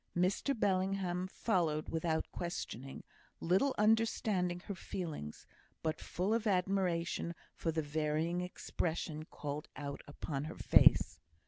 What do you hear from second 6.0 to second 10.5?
full of admiration for the varying expression called out upon